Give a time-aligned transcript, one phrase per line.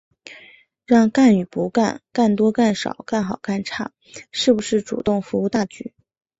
[0.87, 3.91] 让干与不干、干多干少、干好干差、
[4.31, 5.93] 是不是主动服务大局、